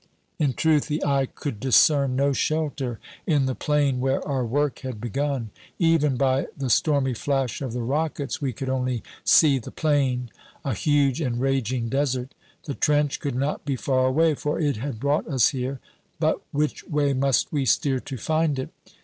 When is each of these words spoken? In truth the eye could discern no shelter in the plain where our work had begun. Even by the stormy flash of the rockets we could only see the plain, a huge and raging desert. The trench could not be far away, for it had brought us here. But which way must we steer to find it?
In 0.39 0.53
truth 0.53 0.87
the 0.87 1.05
eye 1.05 1.27
could 1.27 1.59
discern 1.59 2.15
no 2.15 2.33
shelter 2.33 2.97
in 3.27 3.45
the 3.45 3.53
plain 3.53 3.99
where 3.99 4.27
our 4.27 4.43
work 4.43 4.79
had 4.79 4.99
begun. 4.99 5.51
Even 5.77 6.17
by 6.17 6.47
the 6.57 6.71
stormy 6.71 7.13
flash 7.13 7.61
of 7.61 7.71
the 7.71 7.83
rockets 7.83 8.41
we 8.41 8.51
could 8.51 8.67
only 8.67 9.03
see 9.23 9.59
the 9.59 9.69
plain, 9.69 10.31
a 10.65 10.73
huge 10.73 11.21
and 11.21 11.39
raging 11.39 11.87
desert. 11.87 12.33
The 12.63 12.73
trench 12.73 13.19
could 13.19 13.35
not 13.35 13.63
be 13.63 13.75
far 13.75 14.07
away, 14.07 14.33
for 14.33 14.59
it 14.59 14.77
had 14.77 14.99
brought 14.99 15.27
us 15.27 15.49
here. 15.49 15.79
But 16.19 16.41
which 16.51 16.83
way 16.87 17.13
must 17.13 17.51
we 17.53 17.65
steer 17.67 17.99
to 17.99 18.17
find 18.17 18.57
it? 18.57 18.69